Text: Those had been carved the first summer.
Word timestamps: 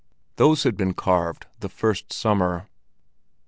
Those 0.37 0.63
had 0.63 0.77
been 0.77 0.95
carved 0.95 1.45
the 1.59 1.69
first 1.69 2.11
summer. 2.11 2.65